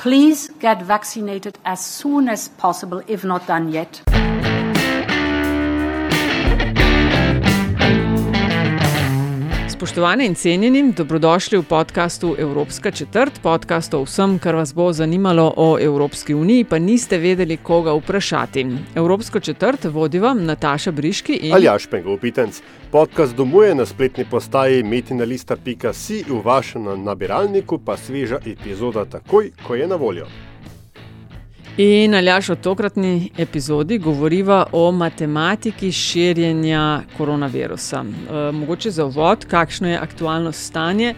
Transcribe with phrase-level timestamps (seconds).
[0.00, 4.00] Please get vaccinated as soon as possible, if not done yet.
[9.80, 15.54] Spoštovane in cenjeni, dobrodošli v podkastu Evropska četrt, podcast o vsem, kar vas bo zanimalo
[15.56, 18.66] o Evropski uniji, pa niste vedeli, koga vprašati.
[18.94, 22.60] Evropsko četrt vodi vam Nataša Briški in Aljaš Pengov Pitenc.
[22.90, 29.88] Podcast domuje na spletni postaji metinalista.si, v vašem nabiralniku pa sveža epizoda takoj, ko je
[29.88, 30.28] na voljo.
[31.76, 38.04] In Aljaš v tokratni epizodi govoriva o matematiki širjenja koronavirusa.
[38.04, 41.14] E, mogoče za uvod, kakšno je aktualno stanje,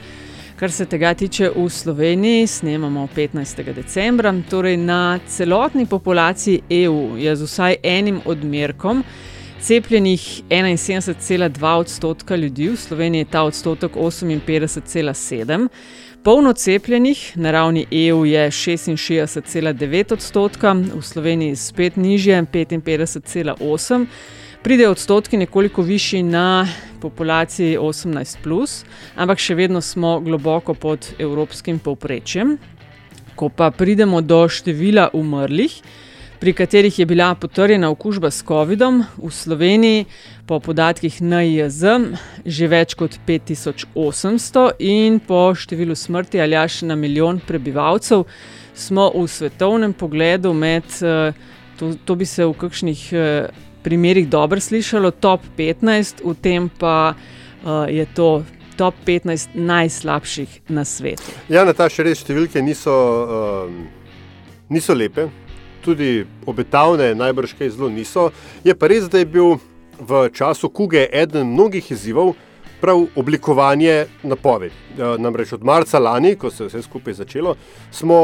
[0.56, 3.72] kar se tega tiče v Sloveniji, snemamo 15.
[3.72, 4.34] decembra.
[4.50, 9.05] Torej na celotni populaciji EU je z vsaj enim odmerkom
[9.62, 15.69] cepljenih 71,2 odstotka ljudi, v Sloveniji je ta odstotek 58,7.
[16.25, 24.06] Polno cepljenih na ravni EU je 66,9 odstotka, v Sloveniji spet nižje 55,8.
[24.62, 26.69] Pridejo odstotki nekoliko višji na
[27.00, 28.84] populaciji 18, plus,
[29.17, 32.55] ampak še vedno smo globoko pod evropskim povprečjem.
[33.34, 35.75] Ko pa pridemo do števila umrlih,
[36.42, 40.06] pri katerih je bila potrjena okužba s COVID-om v Sloveniji,
[40.46, 41.82] po podatkih NIJZ,
[42.42, 48.24] že več kot 5800 in po številu smrti ali až na milijon prebivalcev,
[48.74, 50.82] smo v svetovnem pogledu med,
[51.78, 53.04] to, to bi se v kakšnih
[53.86, 57.14] primerih dobro slišalo, top 15, v tem pa
[57.86, 58.42] je to.
[58.72, 61.28] Top 15 najslabših na svetu.
[61.52, 62.94] Ja, na ta še res številke niso,
[63.69, 63.82] um,
[64.72, 65.28] niso lepe,
[65.82, 68.31] tudi obetavne, najbrž kaj zelo niso.
[68.65, 69.59] Je pa res, da je bil
[69.98, 72.34] v času kuge eden mnogih izzivov
[72.81, 74.75] prav oblikovanje napovedi.
[74.98, 77.54] Namreč od marca lani, ko se je vse skupaj začelo,
[77.91, 78.19] smo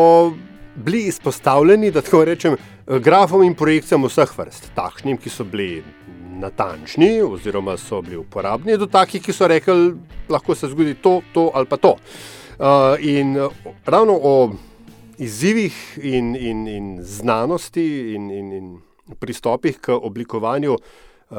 [0.74, 4.70] bili izpostavljeni, da tako rečem, grafom in projekcijam vseh vrst.
[4.74, 5.82] Takšnim, ki so bili
[6.38, 9.92] natančni, oziroma so bili uporabni, do takih, ki so rekli,
[10.30, 11.96] lahko se zgodi to, to ali pa to.
[13.06, 13.36] In
[13.86, 14.34] ravno o
[15.18, 18.80] izzivih in, in, in znanosti in, in, in
[19.18, 21.36] pristopih k oblikovanju uh,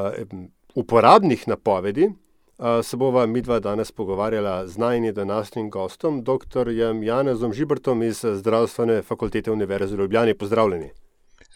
[0.74, 6.68] uporabnih napovedi, uh, se bova midva danes pogovarjala z najnim današnjim gostom, dr.
[7.02, 10.34] Janezom Žibrtom iz Zdravstvene fakultete Univerze v Ljubljani.
[10.34, 10.90] Pozdravljeni.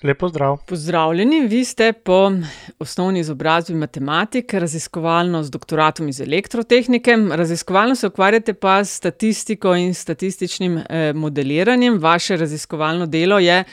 [0.05, 0.57] Lepo zdrav.
[0.67, 2.33] Pozdravljeni, vi ste po
[2.79, 9.95] osnovni izobrazbi matematik, raziskovalno z doktoratom iz elektrotehnike, raziskovalno se ukvarjate pa s statistiko in
[9.95, 11.99] statističnim eh, modeliranjem.
[11.99, 13.65] Vaše raziskovalno delo je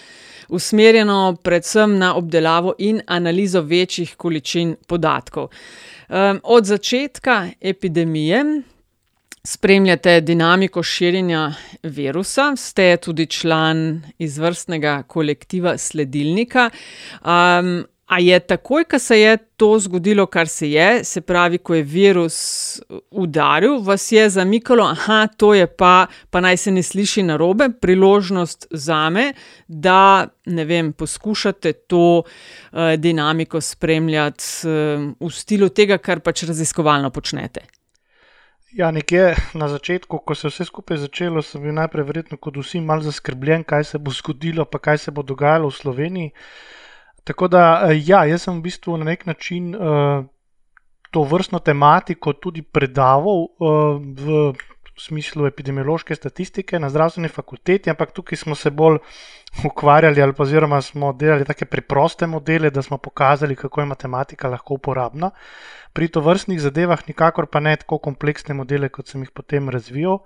[0.49, 5.49] usmerjeno predvsem na obdelavo in analizo večjih količin podatkov.
[6.09, 8.61] Eh, od začetka epidemije
[9.43, 11.53] spremljate dinamiko širjenja
[11.83, 16.69] virusa, ste tudi član izvrstnega kolektiva Sledilnika.
[17.21, 21.75] Um, a je takoj, ko se je to zgodilo, kar se je, se pravi, ko
[21.75, 22.81] je virus
[23.11, 27.69] udaril, vas je zamikalo, da to je pa, pa naj se ne sliši na robe,
[27.81, 29.33] priložnost za me,
[29.67, 37.80] da vem, poskušate to uh, dinamiko spremljati uh, v stilu tega, kar pač raziskovalno počnete.
[38.71, 42.55] Ja, nekje na začetku, ko se je vse skupaj začelo, sem bil najprej verjetno kot
[42.55, 46.31] vsi malce zaskrbljen, kaj se bo zgodilo, pa kaj se bo dogajalo v Sloveniji.
[47.27, 50.23] Tako da, ja, jaz sem v bistvu na nek način uh,
[51.11, 54.53] to vrstno tematiko tudi predaval uh, v
[55.05, 58.99] smislu epidemiološke statistike na zdravstveni fakulteti, ampak tukaj smo se bolj
[59.69, 64.49] ukvarjali ali pa oziroma smo delali take preproste modele, da smo pokazali, kako je matematika
[64.49, 65.31] lahko uporabna.
[65.93, 70.21] Pri to vrstnih zadevah, nikakor pa ne tako kompleksne modele, kot sem jih potem razvijal.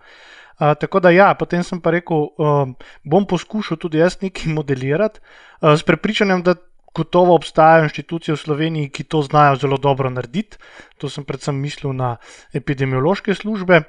[0.56, 2.70] Uh, tako da, ja, potem sem pa rekel, uh,
[3.04, 6.56] bom poskušal tudi jaz nekaj modelirati, uh, s prepričanjem, da
[6.96, 10.58] gotovo obstajajo inštitucije v Sloveniji, ki to znajo zelo dobro narediti.
[10.98, 12.16] To sem predvsem mislil na
[12.54, 13.82] epidemiološke službe.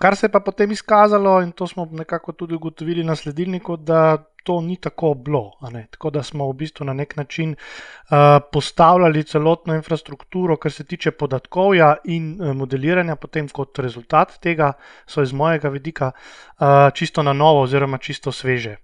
[0.00, 4.16] Kar se je pa potem izkazalo, in to smo nekako tudi ugotovili na sledilniku, da
[4.44, 5.52] to ni tako bilo.
[5.90, 8.16] Tako da smo v bistvu na nek način uh,
[8.52, 14.72] postavljali celotno infrastrukturo, kar se tiče podatkovja in uh, modeliranja, potem kot rezultat tega,
[15.06, 18.76] so iz mojega vidika uh, čisto na novo, oziroma čisto sveže.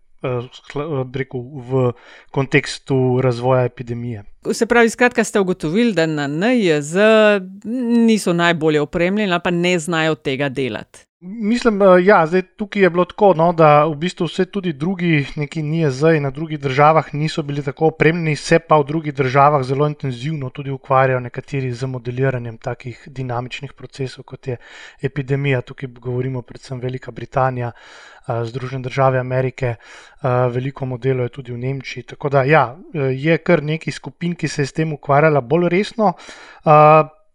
[1.15, 1.93] rekel, v
[2.31, 4.25] kontekstu razvoja epidemije.
[4.53, 6.97] Se pravi, skratka, ste ugotovili, da na NJZ
[8.07, 11.07] niso najbolje opremljeni ali pa ne znajo tega delati.
[11.21, 12.27] Mislim, da ja,
[12.57, 16.61] tukaj je bilo tako, no, da v bistvu vse tudi drugi, neki NIEZ na drugih
[16.61, 21.73] državah niso bili tako opremljeni, se pa v drugih državah zelo intenzivno tudi ukvarjajo nekateri
[21.73, 24.57] z modeliranjem takih dinamičnih procesov, kot je
[25.03, 25.61] epidemija.
[25.61, 27.73] Tukaj govorimo predvsem Velika Britanija,
[28.45, 29.75] Združene države Amerike,
[30.51, 32.03] veliko modelov je tudi v Nemčiji.
[32.03, 36.13] Tako da ja, je kar nekaj skupin, ki se je s tem ukvarjala bolj resno.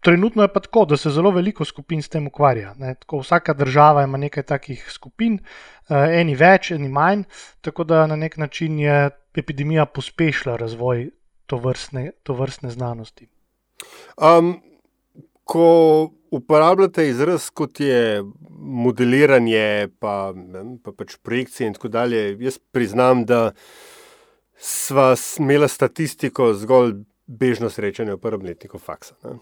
[0.02, 2.74] Trenutno je pa tako, da se zelo veliko skupin s tem ukvarja.
[3.00, 5.38] Tako, vsaka država ima nekaj takih skupin,
[5.90, 7.24] eh, eni več, eni manj,
[7.62, 11.10] tako da na nek način je epidemija pospešila razvoj
[11.46, 13.28] to vrstne, to vrstne znanosti.
[14.18, 14.56] Um,
[15.44, 18.24] ko uporabljate izraz kot je
[18.60, 20.34] modeliranje, pa,
[20.84, 23.52] pa pač projekcije in tako dalje, jaz priznam, da
[24.62, 26.94] sva imela statistiko zgolj
[27.26, 29.16] bežno srečanje v prvem letniku faksa.
[29.24, 29.40] Ne?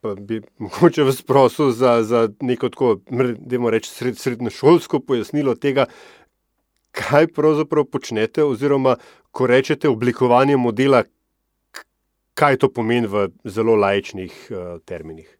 [0.00, 2.96] pa bi mogoče vas prosil za, za neko tako,
[3.38, 5.86] da reč, sred, srednjošolsko pojasnilo tega,
[6.92, 8.96] kaj pravzaprav počnete, oziroma
[9.30, 11.02] ko rečete oblikovanje modela,
[12.34, 15.37] kaj to pomeni v zelo lajčnih uh, terminih.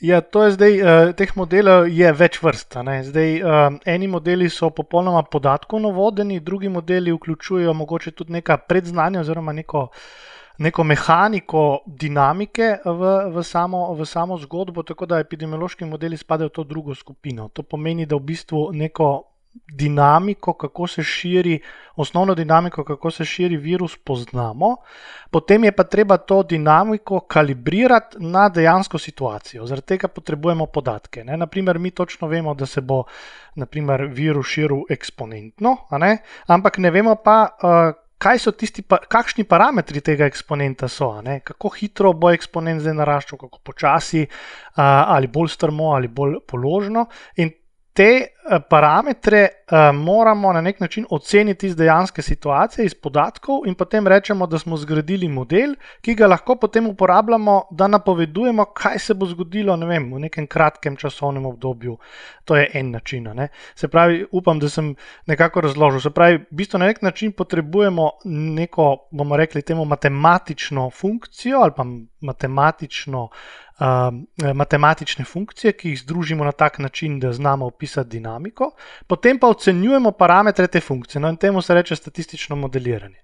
[0.00, 2.78] Ja, to je zdaj, uh, teh modelov je več vrst.
[3.10, 9.20] Zdaj, uh, eni modeli so popolnoma podatkovno vodeni, drugi modeli vključujejo mogoče tudi neka predznanja
[9.20, 9.88] oziroma neko
[10.60, 16.52] neko mehaniko dinamike v, v, samo, v samo zgodbo, tako da epidemiološki modeli spadajo v
[16.52, 17.48] to drugo skupino.
[17.48, 19.08] To pomeni, da v bistvu neko
[19.52, 21.60] dinamiko, kako se širi,
[21.96, 24.76] osnovno dinamiko, kako se širi virus, poznamo,
[25.30, 29.66] potem je pa treba to dinamiko kalibrirati na dejansko situacijo.
[29.66, 31.24] Zaradi tega potrebujemo podatke.
[31.24, 31.36] Ne?
[31.36, 33.04] Naprimer, mi točno vemo, da se bo
[33.54, 36.18] naprimer, virus širil eksponentno, ne?
[36.46, 37.48] ampak ne vemo pa.
[37.62, 41.38] Uh, kaj so tisti, pa, kakšni parametri tega eksponenta so, ne?
[41.40, 44.26] kako hitro bo eksponent zdaj naraščal, kako počasi,
[44.76, 47.06] ali bolj strmo ali bolj položno.
[47.40, 47.54] In
[47.92, 48.10] te
[48.50, 54.06] eh, parametre uh, moramo na nek način oceniti iz dejanske situacije, iz podatkov, in potem
[54.06, 59.26] rečemo, da smo zgradili model, ki ga lahko potem uporabljamo, da napovedujemo, kaj se bo
[59.26, 61.96] zgodilo ne vem, v nekem kratkem časovnem obdobju.
[62.50, 63.28] To je en način.
[63.34, 63.48] Ne?
[63.74, 64.94] Se pravi, upam, da sem
[65.26, 66.00] nekako razložil.
[66.00, 68.08] Se pravi, v bistvu na nek način potrebujemo
[68.56, 71.84] neko, bomo rekli, temu matematično funkcijo ali pa
[72.20, 73.28] matematično.
[73.80, 78.72] Um, matematične funkcije, ki jih združimo na tak način, da znamo opisati dinamiko,
[79.06, 81.22] potem pa ocenjujemo parametre te funkcije.
[81.22, 83.22] No, in temu se reče statistično modeliranje.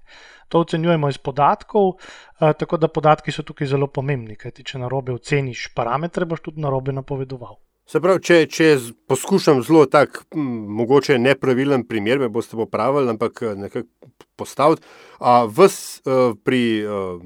[0.49, 4.88] To ocenjujemo iz podatkov, uh, tako da podatki so tukaj zelo pomembni, kajti če na
[4.88, 7.65] robe oceniš parametre, boš tudi na robe napovedoval.
[7.87, 8.69] Se pravi, če, če
[9.06, 14.83] poskušam zelo tak, mogoče nepravilen primer, me boste popravili, ampak eh, nekako postaviti.
[15.56, 17.23] Ves uh, pri uh,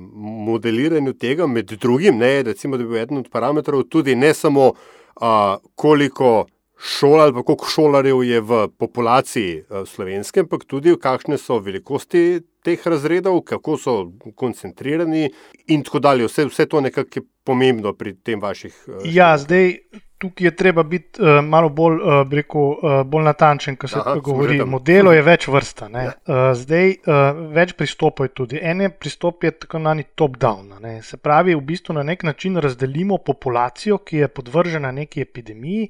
[0.47, 4.69] modeliranju tega, med drugim, ne, recimo, da bi bil eden od parametrov tudi ne samo
[4.71, 6.45] uh, koliko
[6.81, 13.41] šol ali koliko šolarjev je v populaciji slovenskem, ampak tudi kakšne so velikosti teh razredov,
[13.49, 13.97] kako so
[14.37, 15.27] koncentrirani
[15.67, 16.29] in tako dalje.
[16.31, 18.77] Vse, vse to nekako je pomembno pri tem vaših.
[19.05, 19.75] Ja, zdaj
[20.20, 24.17] tukaj je treba biti uh, malo bolj, uh, rekel, uh, bolj natančen, ko se Aha,
[24.25, 24.61] govori.
[24.64, 25.88] Modelov je več vrsta.
[25.94, 26.12] Ja.
[26.26, 28.61] Uh, zdaj uh, več pristopov je tudi.
[28.62, 31.02] En pristop je tako imenovani top-down.
[31.02, 35.88] Se pravi, v bistvu na nek način razdelimo populacijo, ki je podvržena neki epidemiji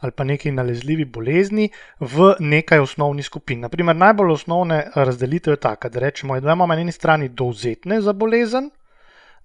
[0.00, 3.60] ali pa neki nalezljivi bolezni, v nekaj osnovnih skupin.
[3.60, 8.12] Naprimer, najbolj osnovne razdelitev je taka, da rečemo, da imamo na eni strani dovzetne za
[8.12, 8.70] bolezen,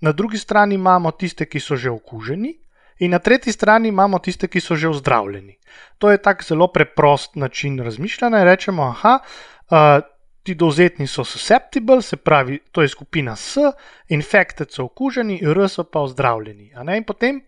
[0.01, 2.53] na drugi strani imamo tiste, ki so že okuženi
[2.99, 5.57] in na tretji strani imamo tiste, ki so že ozdravljeni.
[5.97, 8.43] To je tak zelo preprost način razmišljanja.
[8.43, 9.77] Rečemo, aha, uh,
[10.43, 13.57] ti dovzetni so susceptible, se pravi, to je skupina S,
[14.09, 16.73] infected so okuženi, R so pa ozdravljeni.
[16.97, 17.41] In potem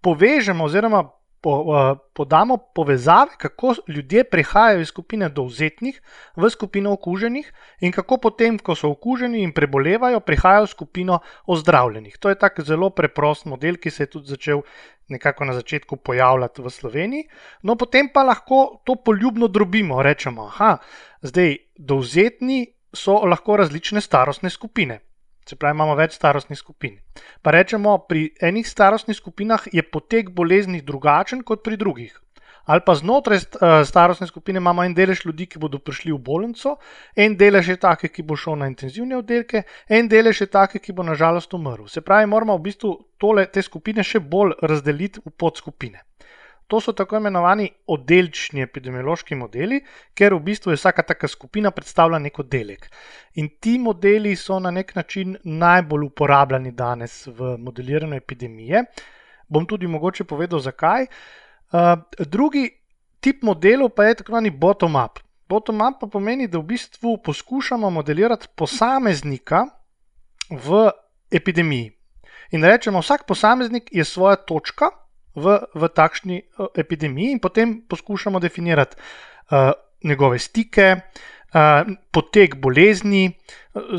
[0.00, 1.04] povežemo, oziroma
[1.42, 6.00] po, uh, podamo povezave, kako ljudje prehajajo iz skupine dovzetnih
[6.36, 12.18] v skupino okuženih in kako potem, ko so okuženi in prebolevajo, prehajajo v skupino ozdravljenih.
[12.18, 14.62] To je tak zelo preprost model, ki se je tudi začel
[15.08, 17.28] nekako na začetku pojavljati v Sloveniji.
[17.62, 20.76] No, potem pa lahko to poljubno drobimo, rečemo, da
[21.22, 25.00] zdaj dovzetni so lahko različne starostne skupine.
[25.48, 26.98] Se pravi, imamo več starostnih skupin.
[27.42, 32.18] Pa rečemo, pri enih starostnih skupinah je potek bolezni drugačen kot pri drugih.
[32.64, 36.76] Ali pa znotraj eh, starostne skupine imamo en delež ljudi, ki bodo prišli v bolnico,
[37.16, 40.92] en delež je take, ki bo šel na intenzivne oddelke, en delež je take, ki
[40.92, 41.88] bo nažalost umrl.
[41.90, 46.06] Se pravi, moramo v bistvu tole, te skupine še bolj razdeliti v podskupine.
[46.72, 49.82] To so tako imenovani oddelčni epidemiološki modeli,
[50.16, 52.86] ker v bistvu je vsaka taka skupina predstavlja nek oddelek.
[53.36, 58.84] In ti modeli so na nek način najbolj uporabljani danes v modeliranju epidemije.
[59.52, 61.04] Bom tudi mogoče povedal, zakaj.
[61.72, 62.70] Uh, drugi
[63.20, 65.20] tip modelov pa je tako imenovani bottom-up.
[65.52, 69.66] Bottom-up pa pomeni, da v bistvu poskušamo modelirati posameznika
[70.48, 70.88] v
[71.28, 71.92] epidemiji.
[72.56, 74.88] In rečemo, vsak posameznik je svoja točka
[75.34, 79.72] v, v takšni uh, epidemiji, in potem poskušamo definirati uh,
[80.04, 83.32] njegove stike, uh, potek bolezni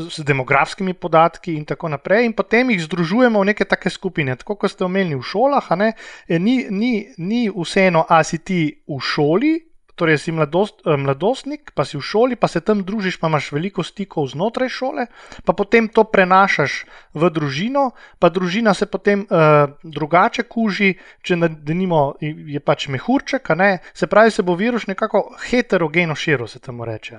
[0.08, 2.26] z demografskimi podatki, in tako naprej.
[2.26, 4.36] In potem jih združujemo v neke take skupine.
[4.36, 5.92] Tako kot ste omenili v šolah, ne,
[6.28, 11.84] ni, ni, ni vseeno, a si ti v šoli torej si mladost, eh, mladostnik, pa
[11.84, 15.06] si v šoli, pa se tam družiš, pa imaš veliko stikov znotraj šole,
[15.44, 16.84] pa potem to prenašaš
[17.14, 23.48] v družino, pa družina se potem uh, drugače kuži, če denimo, je pač mehurček,
[23.94, 27.18] se pravi, se bo virus nekako heterogeno širil, se temu reče.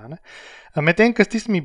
[0.76, 1.64] Medtem, ker s tistimi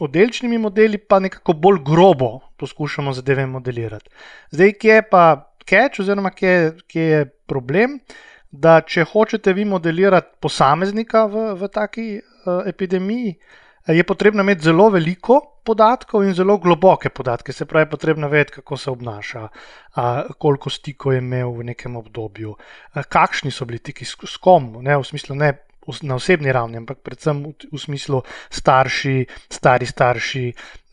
[0.00, 4.10] oddelčnimi modeli, pa nekako bolj grobo poskušamo zadeve modelirati.
[4.50, 5.24] Zdaj, kje je pa
[5.64, 7.98] catch, oziroma kje, kje je problem?
[8.54, 13.34] Da če hočete vi modelirati posameznika v, v taki uh, epidemiji,
[13.84, 17.52] je potrebno imeti zelo veliko podatkov in zelo globoke podatke.
[17.52, 22.54] Se pravi, potrebno vedeti, kako se obnaša, uh, koliko stikov je imel v nekem obdobju,
[22.54, 25.52] uh, kakšni so bili tiki s, s kom, ne v smislu ne.
[26.08, 29.18] Na osebni ravni, ampak predvsem v, v smislu starši,
[29.52, 30.44] stari starši,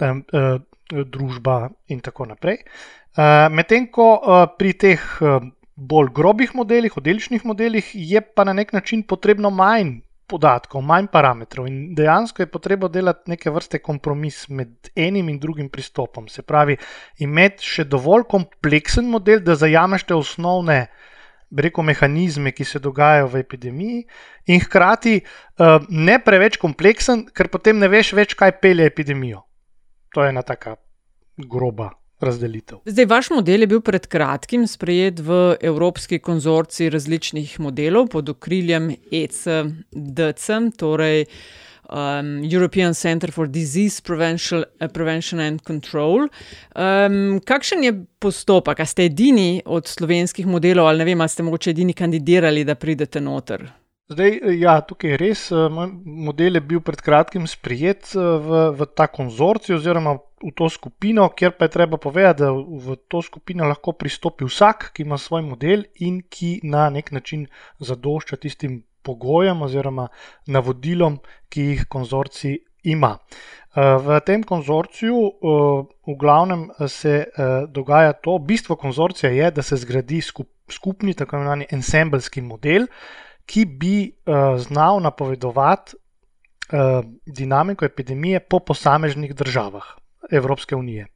[0.04, 0.58] um, uh,
[0.92, 2.58] družba, in tako naprej.
[3.16, 4.18] Uh, Medtem ko
[4.60, 5.00] pri teh
[5.82, 11.68] bolj grobih modelih, odličnih modelih, je pa na nek način potrebno manj podatkov, manj parametrov
[11.68, 16.28] in dejansko je potrebno delati neke vrste kompromis med enim in drugim pristopom.
[16.30, 16.78] Se pravi,
[17.20, 20.86] imeti še dovolj kompleksen model, da zajameš te osnovne.
[21.52, 24.06] Reko mehanizme, ki se dogajajo v epidemiji,
[24.56, 29.44] in hkrati uh, ne preveč kompleksen, ker potem ne veš več, kaj pelje epidemijo.
[30.16, 30.78] To je ena taka
[31.36, 31.90] groba
[32.22, 32.82] razdelitev.
[32.86, 38.92] Zdaj, vaš model je bil pred kratkim sprejet v Evropski konzorcij različnih modelov pod okriljem
[39.12, 40.48] ECDC,
[40.78, 41.26] torej
[41.92, 46.28] um, European Center for Disease Prevention, uh, Prevention and Control.
[46.76, 48.80] Um, kakšen je postopek?
[48.80, 52.76] A ste edini od slovenskih modelov, ali ne vem, ali ste morda edini kandidirali, da
[52.76, 53.81] pridete noter?
[54.12, 55.42] Zdaj, ja, tukaj je res.
[55.56, 55.78] Eh,
[56.28, 61.30] model je bil pred kratkim sprijet eh, v, v ta konzorcij oziroma v to skupino,
[61.38, 65.46] kjer pa je treba povedati, da v to skupino lahko pristopi vsak, ki ima svoj
[65.46, 67.46] model in ki na nek način
[67.80, 70.10] zadošča tistim pogojem oziroma
[70.48, 73.14] navodilom, ki jih konzorcij ima.
[73.16, 77.16] Eh, v tem konzorciju v glavnem se
[77.70, 80.20] dogaja to, bistvo konzorcija je, da se zgradi
[80.68, 82.92] skupni, tako imenovani ensemblski model
[83.52, 89.84] ki bi uh, znal napovedovati uh, dinamiko epidemije po posameznih državah
[90.32, 91.08] Evropske unije.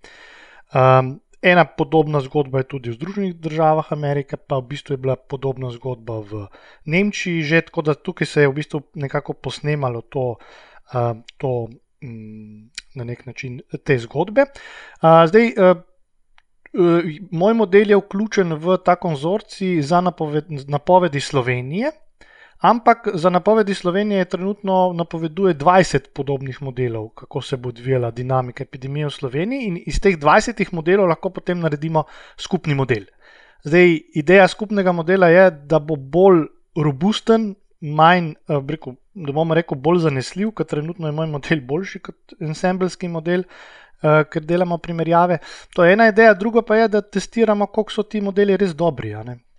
[0.73, 5.15] Um, ena podobna zgodba je tudi v Združenih državah Amerike, pa v bistvu je bila
[5.15, 6.47] podobna zgodba v
[6.85, 10.35] Nemčiji, že tako da tukaj se je v bistvu nekako posnemalo to.
[10.93, 11.67] Uh, to
[12.03, 14.45] mm, Na nek način te zgodbe.
[15.01, 15.81] Uh, zdaj, uh,
[17.31, 21.91] moj model je vključen v ta konzorcij za napoved, napovedi Slovenije,
[22.65, 29.05] Ampak za napovedi Slovenije trenutno napoveduje 20 podobnih modelov, kako se bo odvijala dinamika epidemije
[29.05, 32.03] v Sloveniji, in iz teh 20 modelov lahko potem naredimo
[32.37, 33.05] skupni model.
[33.63, 39.77] Zdaj, ideja skupnega modela je, da bo bolj robusten, manj, eh, rekel, da bomo rekel,
[39.77, 43.43] bolj zanesljiv, ker trenutno je moj model boljši kot ensemblski model,
[44.01, 45.37] eh, ker delamo primerjave.
[45.75, 49.13] To je ena ideja, druga pa je, da testiramo, koliko so ti modeli res dobri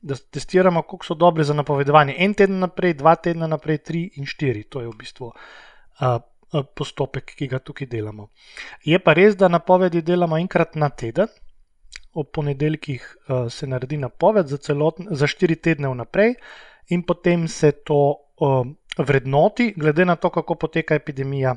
[0.06, 2.14] da testiramo, koliko so dobri za napovedovanje.
[2.18, 4.62] En teden naprej, dva tedna naprej, tri in štiri.
[4.70, 6.18] To je v bistvu uh,
[6.78, 8.28] postopek, ki ga tukaj delamo.
[8.84, 11.28] Je pa res, da napovedi delamo enkrat na teden,
[12.14, 16.36] ob ponedeljkih uh, se naredi napoved za, celotn, za štiri tedne vnaprej,
[16.94, 18.62] in potem se to uh,
[18.98, 21.56] vrednoti, glede na to, kako poteka epidemija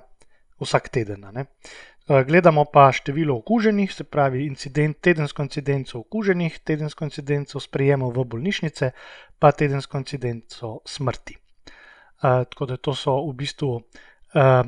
[0.60, 1.24] vsak teden.
[1.38, 1.46] Eh,
[2.28, 8.92] gledamo pa število okuženih, se pravi incident, tedensko incidenco okuženih, tedensko incidenco sprejemov v bolnišnice,
[9.40, 11.38] pa tedensko incidenco smrti.
[12.20, 14.64] Uh, tako da to so v bistvu uh,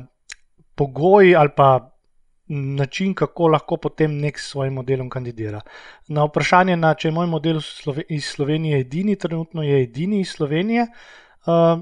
[0.74, 1.92] pogoji ali pa
[2.52, 5.60] način, kako lahko potem nek s svojim modelom kandidira.
[6.08, 7.60] Na vprašanje, na, če je moj model
[8.08, 10.86] iz Slovenije edini, trenutno je edini iz Slovenije,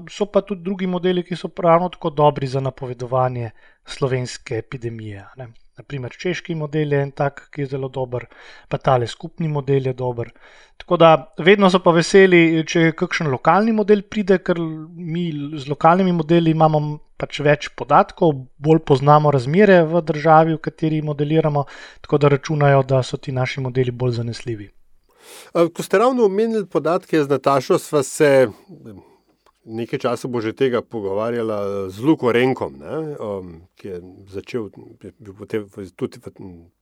[0.09, 3.51] so pa tudi drugi modeli, ki so ravno tako dobri za napovedovanje
[3.85, 5.25] slovenske epidemije.
[5.37, 5.51] Ne.
[5.77, 8.25] Naprimer, češki model je en tak, ki je zelo dober,
[8.69, 10.29] pa tale skupni model je dober.
[10.77, 16.13] Tako da vedno so pa veseli, če kakšen lokalni model pride, ker mi z lokalnimi
[16.13, 16.81] modeli imamo
[17.21, 21.65] pač več podatkov, bolj poznamo razmere v državi, v kateri modeliramo,
[22.01, 24.69] tako da računajo, da so ti naši modeli bolj zanesljivi.
[25.53, 28.49] Ko ste ravno omenili podatke z Natašo, sva se
[29.65, 33.97] nekaj časa bo že tega pogovarjala z Luko Renkom, ne, um, ki je
[34.33, 36.17] začel biti tudi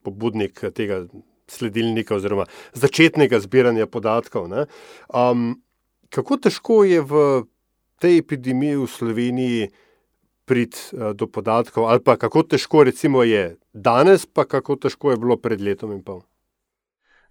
[0.04, 1.06] pobudnik tega
[1.50, 4.48] sledilnika oziroma začetnega zbiranja podatkov.
[5.10, 5.62] Um,
[6.10, 7.14] kako težko je v
[8.00, 9.62] tej epidemiji v Sloveniji
[10.48, 15.18] priti uh, do podatkov, ali pa kako težko recimo je danes, pa kako težko je
[15.20, 16.24] bilo pred letom in pol?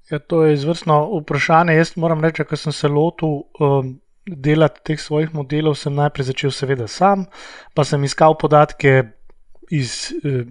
[0.09, 1.75] Ja, to je izvrstno vprašanje.
[1.77, 3.99] Jaz moram reči, ker sem se lotil um,
[4.37, 7.27] delati teh svojih modelov, sem najprej začel, seveda, sam,
[7.75, 9.03] pa sem iskal podatke
[9.75, 10.45] iz eh,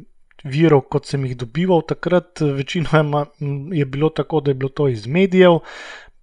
[0.48, 2.42] virov, kot sem jih dobival takrat.
[2.42, 3.26] Večinoma
[3.74, 5.60] je bilo tako, da je bilo to iz medijev.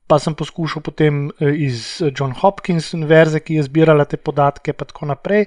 [0.06, 4.86] Pa sem poskušal potem eh, iz John Hopkins univerze, ki je zbirala te podatke, in
[4.86, 5.46] tako naprej,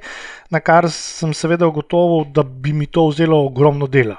[0.50, 4.18] na kar sem seveda ugotovil, da bi mi to vzelo ogromno dela.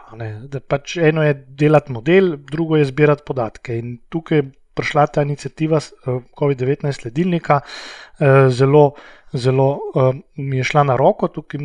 [0.69, 3.79] Pač eno je delati model, drugo je zbirati podatke.
[3.79, 4.47] In tukaj
[4.79, 8.87] prišla ta inicijativa eh, COVID-19 sledilnika, eh, zelo,
[9.33, 11.61] zelo eh, mi je šla na roko, tukaj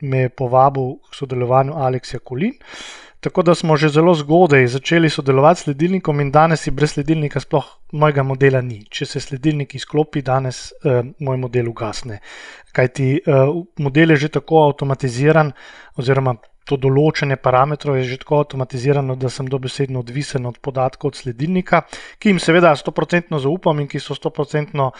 [0.00, 2.56] me je povabil k sodelovanju Aleksija Kolin.
[3.20, 7.40] Tako da smo že zelo zgodaj začeli sodelovati s sledilnikom, in danes si brez sledilnika
[7.40, 8.84] sploh mojega modela ni.
[8.84, 12.20] Če se sledilnik izklopi, danes eh, moj model ugasne.
[12.72, 15.50] Kajti eh, model je že tako avtomatiziran,
[15.96, 16.36] oziroma
[16.68, 21.82] to določanje parametrov je že tako avtomatizirano, da sem dobesedno odvisen od podatkov od sledilnika,
[22.20, 24.92] ki jim seveda 100% zaupam in ki so 100% uh,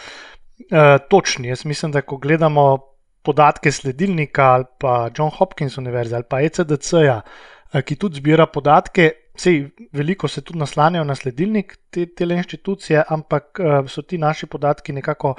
[0.59, 1.51] eh, točni.
[1.53, 2.65] Jaz mislim, da ko gledamo
[3.23, 9.11] podatke sledilnika ali pa John Hopkins Univerze ali pa ECDC-ja, uh, ki tudi zbira podatke.
[9.39, 14.49] Sej, veliko se tudi naslanjajo na sledilnik te, te inštitucije, ampak uh, so ti naši
[14.51, 15.37] podatki nekako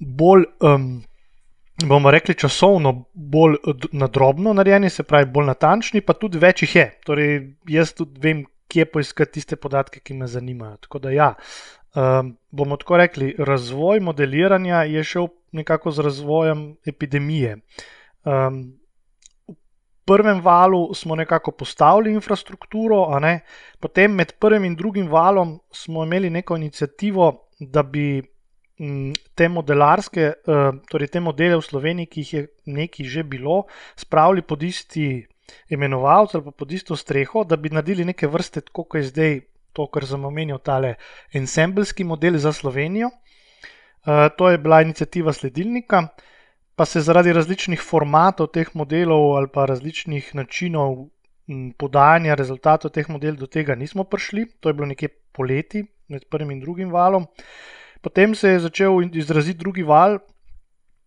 [0.00, 1.02] bolj um,
[1.86, 3.56] bomo rekli, časovno bolj
[3.92, 6.86] nadrobno narejeni, se pravi, bolj natančni, pa tudi več jih je.
[7.06, 7.36] Torej,
[7.68, 10.76] jaz tudi vem, kje poiskati tiste podatke, ki me zanimajo.
[10.86, 11.30] Tako da, ja,
[11.94, 17.56] um, bomo tako rekli, razvoj modeliranja je šel nekako z razvojem epidemije.
[18.24, 18.62] Um,
[19.50, 19.56] v
[20.06, 23.06] prvem valu smo nekako postavili infrastrukturo,
[23.80, 28.22] potem med prvim in drugim valom smo imeli neko inicijativo, da bi
[29.34, 33.66] te modelarske, eh, torej te modele v Sloveniji, ki jih je nekaj že bilo,
[33.96, 35.26] spravili pod isti
[35.68, 39.40] imenovalec ali pa pod isto streho, da bi naredili neke vrste, kot je zdaj
[39.72, 40.94] to, kar sem omenil, tale
[41.32, 43.10] ensembelski model za Slovenijo.
[43.10, 46.08] Eh, to je bila inicijativa sledilnika,
[46.74, 51.10] pa se zaradi različnih formatov teh modelov ali pa različnih načinov
[51.76, 54.46] podajanja rezultatov teh modelov do tega nismo prišli.
[54.60, 57.26] To je bilo nekje poleti med prvim in drugim valom.
[58.00, 60.18] Potem se je začel izraziti drugi val.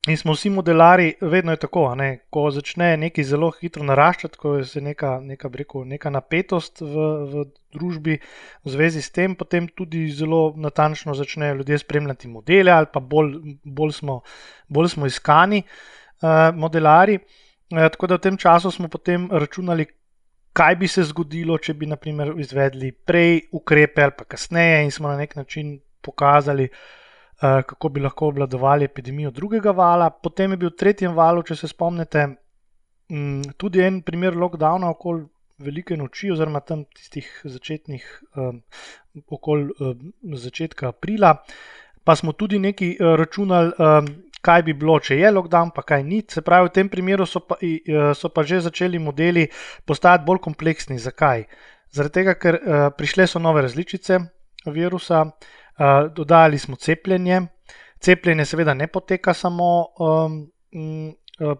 [0.07, 2.25] In smo vsi modelari, vedno je tako, ne?
[2.29, 7.43] ko začne nekaj zelo hitro naraščati, ko je neka, neka, rekel, neka napetost v, v
[7.71, 12.99] družbi v zvezi s tem, potem tudi zelo natančno začnejo ljudje spremljati modele, ali pa
[12.99, 13.31] bolj,
[13.63, 14.19] bolj, smo,
[14.67, 17.21] bolj smo iskani uh, modelari.
[17.71, 19.87] Uh, tako da v tem času smo potem računali,
[20.51, 25.07] kaj bi se zgodilo, če bi naprimer, izvedli prej ukrepe ali pa kasneje, in smo
[25.07, 26.93] na nek način pokazali, uh,
[27.41, 30.09] kako bi lahko obvladovali epidemijo drugega vala.
[30.09, 32.25] Potem je bil v tretjem valu, če se spomnite,
[33.11, 35.25] um, tudi en primer lockdowna okoli
[35.63, 38.61] velike noči, oziroma tam tistih začetnih, um,
[39.27, 41.35] okoli um, začetka aprila.
[42.03, 43.71] Pa smo tudi uh, računali,
[44.43, 46.23] kaj bi bilo, če je lockdown, pa kaj ni.
[46.27, 47.55] Se pravi, v tem primeru so pa,
[48.13, 49.47] so pa že začeli modeli
[49.85, 50.99] postajati bolj kompleksni.
[50.99, 51.45] Zakaj?
[51.93, 54.19] Zaradi tega, ker uh, prišle so nove različice
[54.67, 55.62] virusa, uh,
[56.15, 57.41] dodajali smo cepljenje.
[57.99, 60.47] Cepljenje seveda ne poteka samo um,
[61.39, 61.57] uh,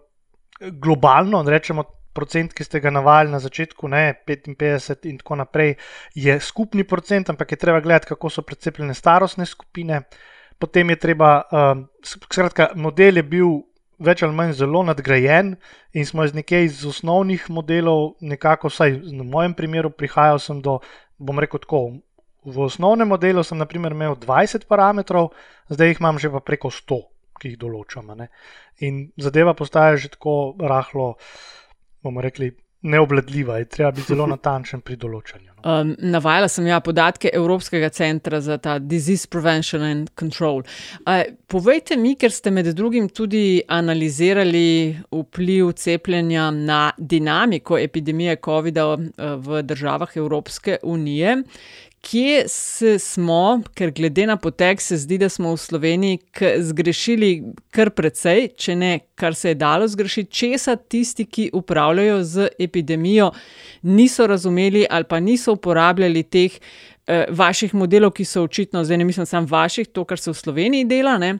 [0.60, 1.84] globalno, rečemo.
[2.14, 5.72] Procent, ki ste ga navajali na začetku, ne 55, in tako naprej,
[6.14, 9.98] je skupni procent, ampak je treba gledati, kako so precepljene starostne skupine.
[10.58, 13.50] Potem je treba, um, skratka, model je bil
[13.98, 15.56] več ali manj zelo nadgrajen
[15.92, 20.78] in smo iz nekaj iz osnovnih modelov, nekako, vsaj v mojem primeru, prihajal sem do,
[21.18, 21.82] bom rekel, tako
[22.44, 25.32] v osnovnem modelu sem naprimer, imel 20 parametrov,
[25.72, 27.00] zdaj jih imam že pa preko 100,
[27.40, 28.12] ki jih določam.
[28.16, 28.28] Ne?
[28.84, 31.14] In zadeva postaja že tako rahlo,
[32.04, 32.52] bomo rekli,
[32.84, 35.50] neobladljiva, je treba biti zelo natančen pri določanju.
[35.54, 35.62] No.
[35.64, 40.60] Um, navajala sem ja podatke Evropskega centra za ta Disease Prevention and Control.
[41.08, 44.66] Uh, povejte mi, ker ste med drugim tudi analizirali
[45.08, 48.90] vpliv cepljenja na dinamiko epidemije COVID-a
[49.40, 51.38] v državah Evropske unije,
[52.04, 52.44] kje
[52.98, 56.18] smo, ker glede na potek se zdi, da smo v Sloveniji
[56.60, 57.30] zgrešili
[57.72, 63.30] kar precej, če ne kar se je dalo zgrešiti, česa tisti, ki upravljajo z epidemijo,
[63.82, 66.52] niso razumeli ali pa niso uporabljali teh
[67.06, 70.38] eh, vaših modelov, ki so očitno, zdaj ne mislim samo vaših, to, kar se v
[70.42, 71.16] Sloveniji dela.
[71.18, 71.38] Ne?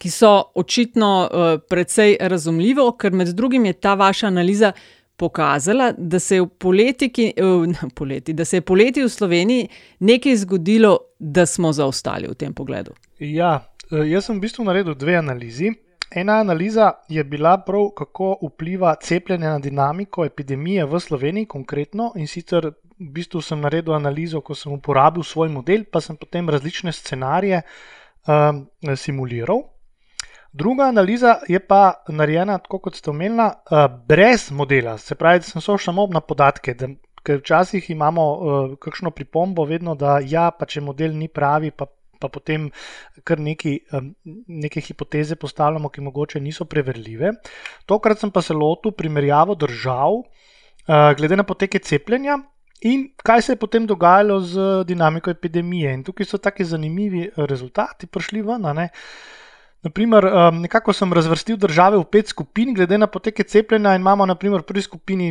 [0.00, 4.72] Ki so očitno uh, precej razumljivo, ker med drugim je ta vaša analiza
[5.20, 10.96] pokazala, da se je poleti, uh, poleti, da se je poleti v Sloveniji nekaj zgodilo,
[11.18, 12.96] da smo zaostali v tem pogledu.
[13.18, 13.58] Ja,
[13.92, 15.74] eh, jaz sem v bistvu naredil dve analizi.
[16.10, 22.12] Ena analiza je bila prav, kako vpliva cepljenje na dinamiko epidemije v Sloveniji, konkretno.
[22.16, 26.48] In sicer v bistvu sem naredil analizo, ko sem uporabil svoj model, pa sem potem
[26.48, 27.62] različne scenarije
[28.26, 28.64] um,
[28.96, 29.62] simuliral.
[30.52, 34.96] Druga analiza je pa narejena, tako kot ste omenili, uh, brez modela.
[34.98, 36.74] Se pravi, da sem šel samo na podatke.
[36.74, 36.88] Da,
[37.22, 41.86] ker včasih imamo uh, kakšno pripombo, vedno, da ja, pa če model ni pravi, pa,
[42.18, 42.66] pa potem
[43.24, 44.10] kar neki, um,
[44.48, 47.36] neke hipoteze postavljamo, ki mogoče niso preverljive.
[47.86, 52.40] Tokrat sem pa se lotil primerjavo držav, uh, glede na poteke cepljenja.
[52.90, 55.92] In kaj se je potem dogajalo z dinamiko epidemije?
[55.94, 58.64] In tukaj so tako zanimivi rezultati prišli ven.
[59.82, 63.94] Naprimer, um, nekako sem razvrstil države v pet skupin, glede na poteke cepljenja.
[63.96, 65.30] Imamo naprimer, v prvi skupini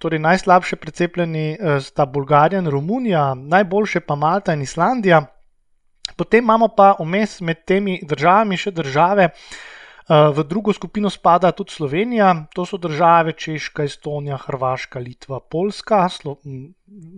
[0.00, 5.24] torej najslabše precepljeni uh, sta Bolgarija in Romunija, najboljše pa Malta in Islandija.
[6.16, 9.77] Potem imamo pa vmes med temi državami še države, Eh,
[10.08, 16.08] v drugo skupino spada tudi Slovenija, to so države Češka, Estonija, Hrvaška, Litva, Poljska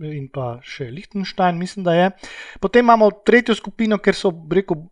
[0.03, 2.09] in pa še Liechtenstein, mislim, da je.
[2.59, 4.83] Potem imamo tretjo skupino, ker so rekel,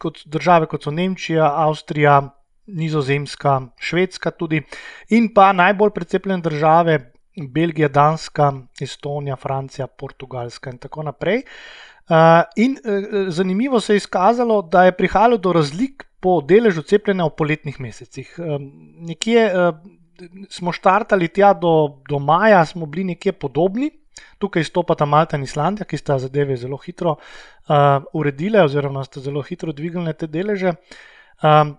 [0.00, 2.22] kot države kot so Nemčija, Avstrija,
[2.66, 4.62] Nizozemska, Švedska tudi
[5.12, 7.10] in pa najbolj precepljene države.
[7.34, 11.42] Belgija, Danska, Estonija, Francija, Portugalska in tako naprej.
[12.06, 17.26] Uh, in uh, zanimivo se je izkazalo, da je prihajalo do razlik po deležu cepljenja
[17.28, 18.30] v poletnih mesecih.
[19.04, 19.44] Nekje
[20.48, 23.90] smo štartali tja do, do maja, smo bili nekje podobni.
[24.38, 29.42] Tukaj stopata Malta in Islandija, ki sta zadeve zelo hitro uh, uredile, oziroma sta zelo
[29.42, 30.74] hitro dvignile te deleže.
[31.42, 31.74] Um,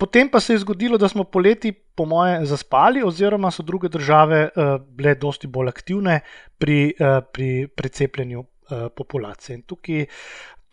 [0.00, 4.48] potem pa se je zgodilo, da smo poleti, po moje, zaspali, oziroma so druge države
[4.48, 6.20] uh, bile dosti bolj aktivne
[6.58, 9.58] pri, uh, pri precepljenju uh, populacije.
[9.60, 10.06] In tukaj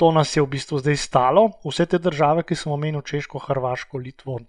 [0.02, 4.00] to nas je v bistvu zdaj stalo, vse te države, ki smo omenili, Češko, Hrvaško,
[4.02, 4.40] Litvo,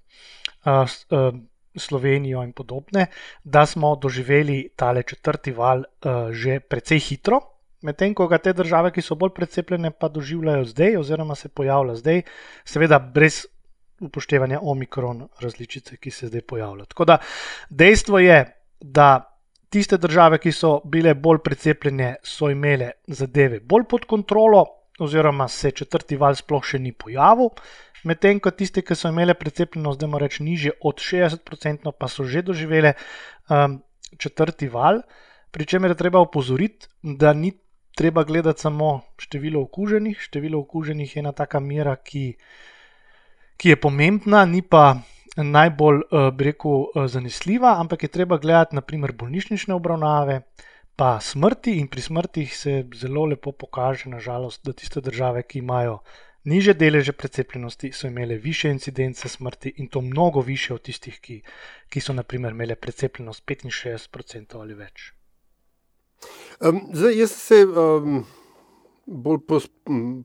[1.76, 3.06] Slovenijo in podobne,
[3.44, 5.84] da smo doživeli tale četrti val
[6.32, 7.40] že precej hitro.
[7.82, 12.00] Medtem ko ga te države, ki so bolj precepljene, pa doživljajo zdaj, oziroma se pojavlja
[12.00, 12.22] zdaj,
[12.64, 13.42] seveda brez
[14.00, 16.84] upoštevanja omikron različice, ki se zdaj pojavlja.
[16.84, 17.18] Tako da
[17.68, 18.44] dejstvo je,
[18.80, 19.08] da
[19.68, 24.64] tiste države, ki so bile bolj precepljene, so imele zadeve bolj pod kontrolo,
[24.98, 27.50] oziroma se četrti val sploh še ni pojavil,
[28.05, 32.24] medtem ko tiste, ki so imele precepljenost, da moramo reči, niže od 60%, pa so
[32.24, 32.94] že doživele
[33.48, 33.81] um,
[34.18, 35.02] četrti val.
[35.52, 37.52] Pri čemer je treba opozoriti, da ni
[37.96, 40.20] treba gledati samo število okuženih.
[40.20, 42.37] Število okuženih je ena taka mera, ki,
[43.57, 44.96] ki je pomembna, ni pa
[45.37, 50.42] najbolj, uh, rekel, uh, zanesljiva, ampak je treba gledati naprimer bolnišnične obravnave
[50.96, 55.98] pa smrti, in pri smrtih se zelo lepo pokaže, nažalost, da tiste države, ki imajo
[56.44, 61.42] niže deleže precepljenosti, so imele više incidence smrti in to mnogo više od tistih, ki,
[61.88, 65.12] ki so naprimer imele precepljenost 65% ali več.
[66.61, 68.24] Um, zdaj, jaz se um,
[69.07, 69.61] bolj po,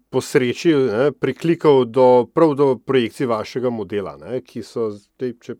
[0.09, 2.27] po sreči ne, priklikal do,
[2.57, 5.55] do projekcij vašega modela, ne, ki so zdaj, če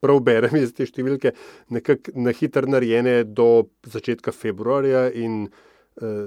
[0.00, 1.32] prav berem iz te številke,
[1.74, 6.26] nekako na hitro narejene do začetka februarja, in uh,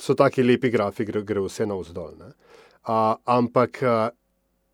[0.00, 2.14] so taki lepi grafi, gre, gre vse navzdol.
[2.86, 4.08] Uh, ampak uh,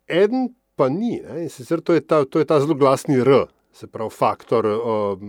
[0.07, 1.43] en pa ni, ne?
[1.45, 3.45] in sicer to je, ta, to je ta zelo glasni R.
[3.73, 5.21] Se pravi, faktor uh,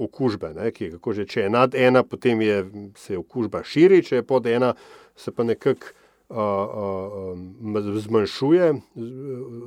[0.00, 2.62] okužbe, ne, ki je kako že, če je nad ena, potem je,
[2.96, 4.70] se okužba širi, če je pod ena,
[5.20, 5.92] se pa nekako
[6.32, 7.36] uh,
[7.76, 8.70] uh, zmanjšuje,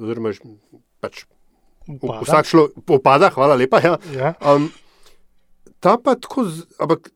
[0.02, 0.34] oziroma
[1.04, 1.28] pač
[1.88, 2.22] Upada.
[2.24, 3.82] Vsak človek opada, hvala lepa.
[3.84, 3.98] Ja.
[4.16, 4.34] Ja.
[4.40, 4.70] Um,
[5.84, 6.48] ta pa tako,
[6.80, 7.12] ampak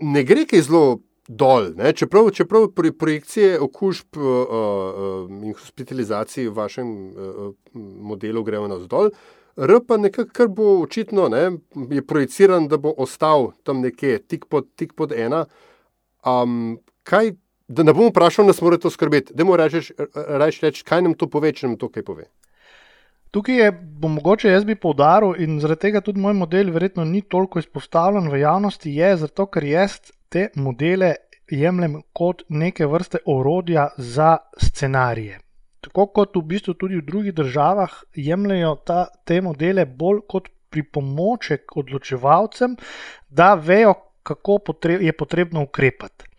[0.00, 1.72] ne gre kaj zelo dol.
[1.78, 1.92] Ne?
[1.96, 7.52] Čeprav, čeprav pri projekcije okužb uh, uh, in hospitalizaciji v vašem uh,
[8.10, 9.14] modelu grejo navzdol,
[9.60, 11.50] R pa nekako, kar bo očitno, ne,
[11.90, 15.44] je projiciran, da bo ostal tam nekje tik pod, tik pod ena.
[16.24, 17.34] Um, kaj,
[17.68, 19.34] da ne bom vprašal, nas mora to skrbeti.
[19.36, 22.28] Da mu rečeš, reč, kaj nam to pove, če nam to kaj pove.
[23.30, 27.20] Tukaj je, bom mogoče jaz bi poudaril, in zaradi tega tudi moj model verjetno ni
[27.22, 31.12] toliko izpostavljen v javnosti, je zato, ker jaz te modele
[31.50, 35.38] jemljem kot neke vrste orodja za scenarije.
[35.80, 41.76] Tako kot v bistvu tudi v drugih državah jemljajo ta, te modele bolj kot pripomoček
[41.76, 42.76] odločevalcem,
[43.28, 46.29] da vejo, kako potreb, je potrebno ukrepati.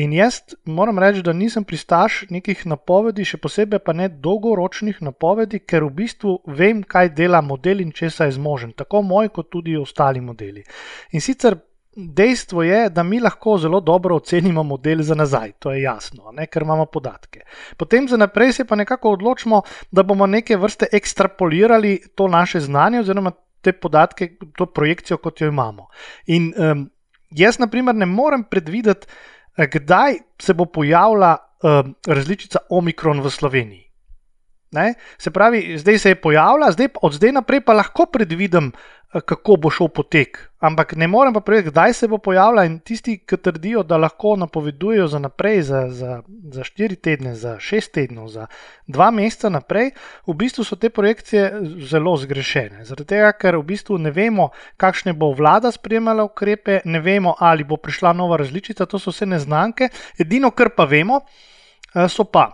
[0.00, 5.60] In jaz moram reči, da nisem pristaš nekih napovedi, še posebej pa ne dolgoročnih napovedi,
[5.60, 9.76] ker v bistvu vem, kaj dela model in česa je zmožen, tako moj, kot tudi
[9.76, 10.64] ostali modeli.
[11.12, 11.58] In sicer
[11.96, 16.46] dejstvo je, da mi lahko zelo dobro ocenimo model za nazaj, to je jasno, ne,
[16.46, 17.42] ker imamo podatke.
[17.76, 23.00] Potem za naprej se pa nekako odločimo, da bomo neke vrste ekstrapolirali to naše znanje
[23.00, 25.88] oziroma te podatke, to projekcijo, kot jo imamo.
[26.26, 26.86] In um,
[27.30, 29.06] jaz, na primer, ne morem predvideti,
[29.66, 33.86] kdaj se bo pojavila uh, različica Omikron v Sloveniji.
[34.70, 34.94] Ne?
[35.18, 39.56] Se pravi, zdaj se je pojavila, zdaj, od zdaj naprej pa lahko predvidim, Eh, kako
[39.56, 40.38] bo šel potek.
[40.60, 42.64] Ampak ne morem pa povedati, kdaj se bo pojavila.
[42.64, 47.56] In tisti, ki trdijo, da lahko napovedujejo za naprej, za, za, za štiri tedne, za
[47.58, 48.46] šest tednov, za
[48.86, 49.90] dva meseca naprej,
[50.26, 51.50] v bistvu so te projekcije
[51.90, 52.84] zelo zgrešene.
[52.84, 57.64] Zaradi tega, ker v bistvu ne vemo, kakšne bo vlada sprejemala ukrepe, ne vemo, ali
[57.64, 59.90] bo prišla nova različica, to so vse neznanke.
[60.18, 61.24] Edino, kar pa vemo,
[61.94, 62.46] eh, so pa,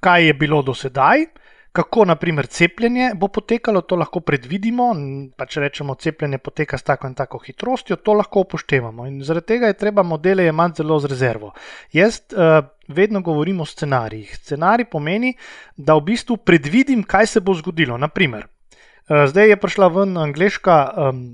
[0.00, 1.39] kaj je bilo do sedaj
[1.72, 4.90] kako naprimer cepljenje bo potekalo, to lahko predvidimo.
[5.36, 9.06] Pa če rečemo, cepljenje poteka s tako in tako hitrostjo, to lahko upoštevamo.
[9.06, 11.52] In zaradi tega je treba modele imeti zelo z rezervo.
[11.92, 14.34] Jaz uh, vedno govorim o scenarijih.
[14.36, 15.34] Scenarij pomeni,
[15.76, 17.98] da v bistvu predvidim, kaj se bo zgodilo.
[17.98, 21.24] Naprimer, uh, zdaj je prišla ven angliška, um,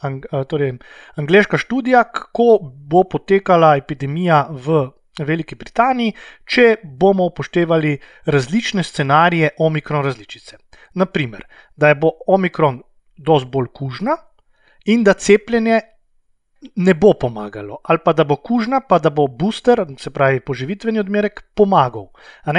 [0.00, 0.78] ang, uh, torej,
[1.20, 4.86] angliška študija, kako bo potekala epidemija v
[5.24, 6.12] Veliki Britaniji,
[6.44, 10.56] če bomo upoštevali različne scenarije omikron različice.
[10.94, 11.44] Naprimer,
[11.76, 12.82] da je bo omikron
[13.16, 14.16] dosti bolj kužna
[14.84, 15.80] in da cepljenje
[16.76, 20.98] ne bo pomagalo, ali pa da bo kužna, pa da bo booster, se pravi poživitveni
[20.98, 22.08] odmerek, pomagal.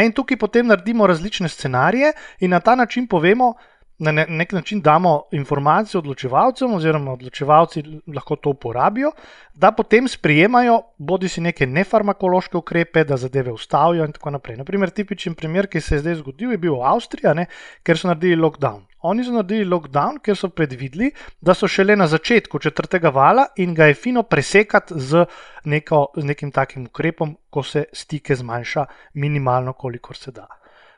[0.03, 3.53] In tukaj potem naredimo različne scenarije in na ta način povemo,
[3.97, 7.83] na nek način damo informacijo odločevalcem, oziroma odločevalci
[8.15, 9.11] lahko to uporabijo,
[9.53, 14.57] da potem sprijemajo bodi si neke nefarmakološke ukrepe, da zadeve ustavijo in tako naprej.
[14.57, 17.47] Naprimer, tipičen primer, ki se je zdaj zgodil, je bil v Avstriji, ne,
[17.83, 18.85] ker so naredili lockdown.
[19.01, 23.73] Oni so naredili lockdown, ker so predvideli, da so šele na začetku četrtega vala in
[23.73, 25.25] ga je fino presekati z,
[25.65, 30.47] neko, z nekim takim ukrepom, ko se stike zmanjša minimalno, kolikor se da.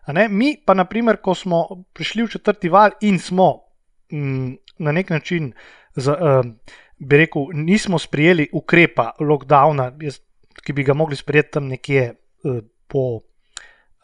[0.07, 3.61] Mi pa, naprimer, ko smo prišli v četrti val in smo
[4.11, 5.53] m, mm, na nek način,
[5.95, 6.55] z, um,
[6.97, 9.91] bi rekel, nismo sprijeli ukrepa lockdowna,
[10.63, 12.57] ki bi ga mogli sprijeti tam nekje uh,
[12.87, 13.21] po,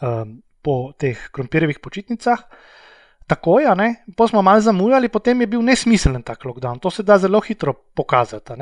[0.01, 2.43] um, po teh krompirjevih počitnicah.
[3.27, 6.79] Tako je, pa smo malo zamujali, potem je bil nesmiseln tak lockdown.
[6.79, 8.53] To se da zelo hitro pokazati.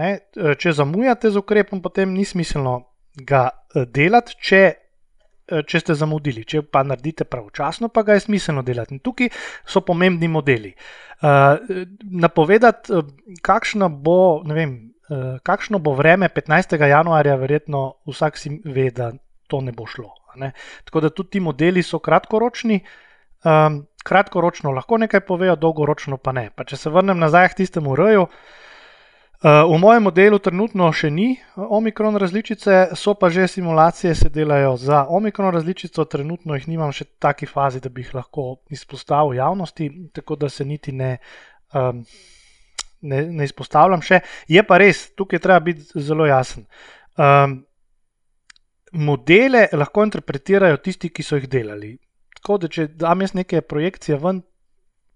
[0.58, 3.50] Če zamujate z ukrepom, potem ni smiselno ga
[3.92, 4.83] delati, če Eh,
[5.48, 6.46] če ste zamudili.
[6.48, 8.96] Če pa naredite pravočasno, pa ga je smiselno delati.
[8.96, 9.32] In tukaj
[9.68, 10.74] so pomembni modeli.
[11.24, 11.56] Uh,
[12.24, 14.74] napovedati, eh, kakšno bo, vem,
[15.10, 16.76] uh, kakšno bo vreme 15.
[16.90, 19.14] januarja, verjetno vsak si ve, da
[19.48, 20.12] to ne bo šlo.
[20.40, 20.52] Ne?
[20.84, 22.82] Tako da tudi ti modeli so kratkoročni.
[23.44, 26.50] Um, kratkoročno lahko nekaj povejo, dolgoročno pa ne.
[26.56, 28.24] Pa če se vrnem nazaj k tistemu roju.
[28.24, 28.63] Uh, Eh,
[29.44, 34.78] v mojem modelu trenutno še ni eh, omikron različice, so pa že simulacije, se delajo
[34.80, 39.36] za omikron različico, trenutno jih nimam še v taki fazi, da bi jih lahko izpostavil
[39.36, 41.18] javnosti, tako da se niti ne,
[41.76, 42.06] um,
[43.02, 44.22] ne, ne izpostavljam še.
[44.48, 46.64] Je pa res, tukaj treba biti zelo jasen.
[47.20, 47.58] Um,
[48.94, 51.98] modele lahko interpretirajo tisti, ki so jih delali.
[52.40, 54.40] Tako da, če dam jaz neke projekcije ven,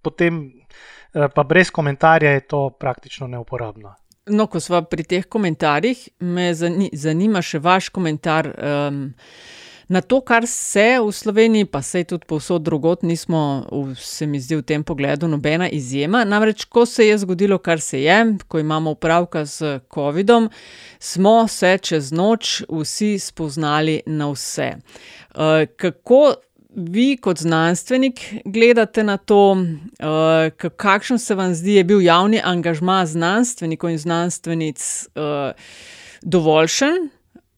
[0.03, 3.95] potem eh, pa brez komentarja je to praktično neuporabno.
[4.27, 8.51] No, ko smo pri teh komentarjih, me zanima še vaš komentar.
[8.57, 9.05] Um,
[9.87, 13.63] Na to, kar se v Sloveniji, pa se tudi povsod drugot, nismo,
[13.95, 16.25] se mi zdi v tem pogledu, nobena izjema.
[16.27, 20.49] Namreč, ko se je zgodilo, kar se je, ko imamo upravka z COVID-om,
[20.99, 24.73] smo se čez noč vsi spoznali na vse.
[24.75, 26.35] Uh, kako
[26.77, 33.05] vi, kot znanstvenik, gledate na to, uh, kakšen se vam zdi, je bil javni angažma
[33.05, 35.51] znanstvenikov in znanstvenic uh,
[36.21, 37.09] dovoljšen,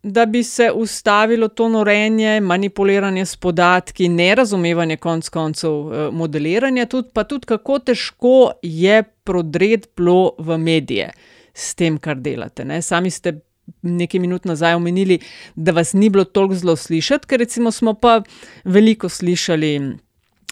[0.03, 7.09] da bi se ustavilo to norenje, manipuliranje s podatki, nerazumevanje konc koncev eh, modeliranja, tudi,
[7.13, 11.11] pa tudi kako težko je prodret bilo v medije
[11.53, 12.65] s tem, kar delate.
[12.65, 12.81] Ne?
[12.81, 13.39] Sami ste
[13.81, 15.19] nekaj minut nazaj omenili,
[15.55, 18.21] da vas ni bilo toliko zelo slišati, ker recimo smo pa
[18.63, 19.97] veliko slišali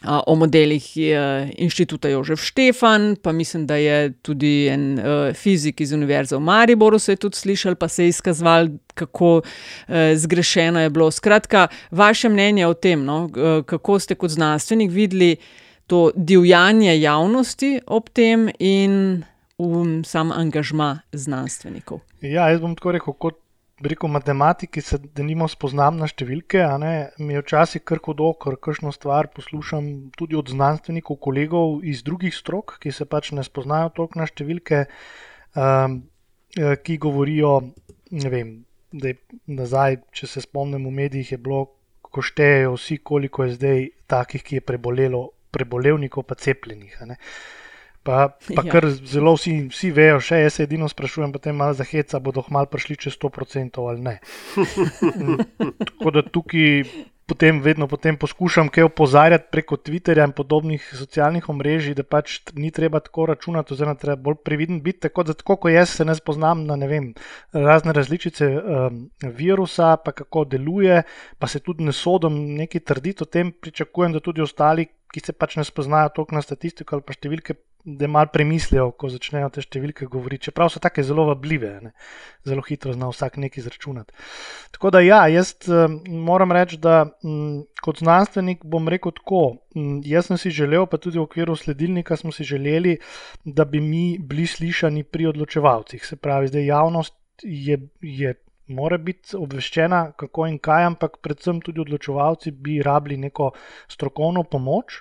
[0.06, 0.86] o modelih
[1.58, 5.00] inštituta Jožef Štefan, pa mislim, da je tudi en
[5.34, 9.42] fizik iz Univerze v Mariboru se je tudi slišal, pa se je izkazoval, kako
[10.16, 11.12] zgrešeno je bilo.
[11.12, 13.30] Skratka, vaše mnenje o tem, no,
[13.66, 15.36] kako ste kot znanstvenik videli
[15.88, 19.24] to divjanje javnosti ob tem in
[19.58, 22.02] um, sam angažma znanstvenikov.
[22.22, 23.44] Ja, jaz bom tako rekel, kot
[23.78, 26.64] Rekel, matematiki se denimo spoznam na številke,
[27.22, 32.34] mi je včasih kar hudo, ker kakšno stvar poslušam tudi od znanstvenikov, kolegov iz drugih
[32.34, 34.88] strok, ki se pač ne spoznajo toliko na številke,
[35.54, 36.00] um,
[36.58, 37.54] ki govorijo,
[38.18, 38.50] ne vem,
[38.90, 41.68] da je nazaj, če se spomnim v medijih, je bilo,
[42.02, 45.22] ko štejejo vsi, koliko je zdaj takih, ki je prebolelo,
[45.54, 46.98] prebolevnikov pa cepljenih.
[48.08, 48.22] Pa,
[48.56, 48.72] pa ja.
[48.72, 52.46] kar zelo vsi, vsi vejo, še jaz se edino sprašujem, potem malo za heca, bodo
[52.48, 54.18] hmalo prišli čez 100% ali ne.
[55.92, 56.84] Tako da tukaj
[57.28, 62.72] potem vedno potem poskušam kaj opozarjati preko Twitterja in podobnih socialnih omrežij, da pač ni
[62.72, 65.04] treba tako računati, oziroma treba bolj previden biti.
[65.08, 67.10] Tako da, tako kot jaz se ne spoznam na ne vem,
[67.52, 69.02] razne različice um,
[69.36, 71.02] virusa, pa kako deluje,
[71.38, 75.34] pa se tudi ne sodom neki trditi o tem, pričakujem, da tudi ostali, ki se
[75.34, 79.62] pač ne spoznajo toliko na statistiko ali pa številke da malo premislijo, ko začnejo te
[79.64, 80.50] številke govoriti.
[80.50, 81.94] Čeprav so tako zelo vabljive, ne?
[82.48, 84.16] zelo hitro zna vsak nekaj izračunati.
[84.76, 89.44] Tako da, ja, jaz um, moram reči, da um, kot znanstvenik bom rekel tako.
[89.76, 92.98] Um, jaz sem si želel, pa tudi v okviru sledilnika smo si želeli,
[93.46, 96.04] da bi mi bili slišani pri odločevalcih.
[96.06, 97.80] Se pravi, da javnost je.
[98.02, 98.36] je
[98.68, 103.54] Mora biti obveščena, kako in kaj, ampak predvsem tudi odločevalci bi rabili neko
[103.88, 104.98] strokovno pomoč,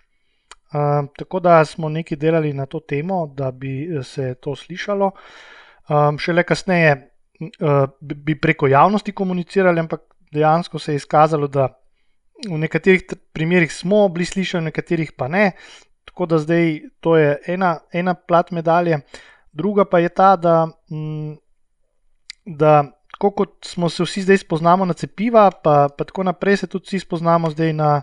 [0.74, 5.11] Um, tako da smo nekaj delali na to temo, da bi eh, se to slišalo.
[5.88, 10.00] Um, šele kasneje uh, bi preko javnosti komunicirali, ampak
[10.33, 11.68] dejansko se je izkazalo, da
[12.48, 15.52] v nekaterih primerjih smo bili slišani, v nekaterih pa ne.
[16.05, 19.00] Tako da zdaj to je ena, ena plat medalje.
[19.52, 21.37] Druga pa je ta, da, m,
[22.44, 26.66] da tako kot smo se vsi zdaj spoznamo na cepiva, pa, pa tako naprej se
[26.66, 28.02] tudi vsi spoznamo zdaj na,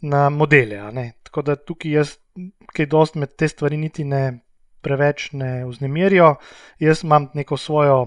[0.00, 0.80] na modele.
[1.22, 2.16] Tako da tukaj jaz,
[2.74, 4.40] ki dost med te stvari niti ne
[4.86, 6.34] preveč ne vznemirijo.
[6.78, 8.02] Jaz imam neko svojo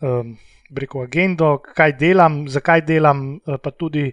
[0.00, 0.36] um,
[0.70, 4.12] breko agendo, kaj delam, zakaj delam, eh, pa tudi.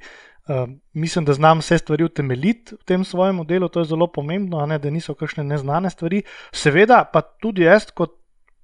[0.50, 0.66] Uh,
[0.98, 4.80] mislim, da znam vse stvari utemeljiti v tem svojem delu, to je zelo pomembno, ne,
[4.82, 6.24] da niso kakšne neznane stvari.
[6.52, 8.16] Seveda, pa tudi jaz, kot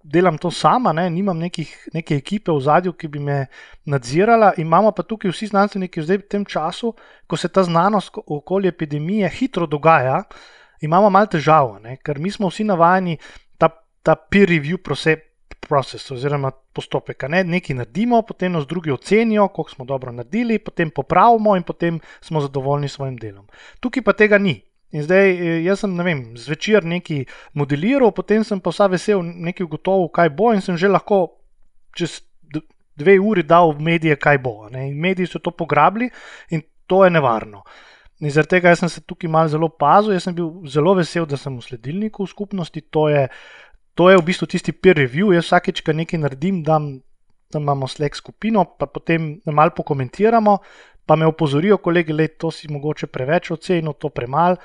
[0.05, 3.37] delam to sama, ne, nimam nekih, neke ekipe v zadju, ki bi me
[3.89, 4.53] nadzirala.
[4.61, 6.93] Imamo pa tukaj vsi znanstveniki, zdaj v tem času,
[7.27, 10.21] ko se ta znanost okoli epidemije hitro dogaja,
[10.85, 13.17] imamo malo težav, ne, ker mi smo vsi navajeni
[13.57, 13.71] ta,
[14.03, 17.25] ta peer review proces oziroma postopek.
[17.31, 21.99] Ne, nekaj naredimo, potem nas drugi ocenijo, koliko smo dobro naredili, potem popravimo in potem
[22.21, 23.47] smo zadovoljni s svojim delom.
[23.79, 24.61] Tukaj pa tega ni.
[24.95, 29.67] In zdaj, eh, jaz sem vem, zvečer nekaj modeliral, potem sem pa vsa vesel, nekaj
[29.67, 31.41] ugotovil, kaj bo, in sem že lahko
[31.95, 32.21] čez
[32.95, 34.69] dve uri dal v medije, kaj bo.
[34.71, 34.87] Ne?
[34.89, 36.09] In mediji so to pograbili
[36.49, 37.63] in to je nevarno.
[38.23, 41.37] In zaradi tega sem se tukaj malo zelo pazil, jaz sem bil zelo vesel, da
[41.37, 42.81] sem v sledilniku v skupnosti.
[42.95, 43.27] To je,
[43.93, 45.33] to je v bistvu tisti peer review.
[45.35, 46.93] Jaz vsakeč, ko nekaj naredim, dam,
[47.51, 50.59] tam imamo slek skupino, pa potem malo pokomentiramo,
[51.05, 54.57] pa me opozorijo, kolegi, da to si mogoče preveč ocenil, to premalo.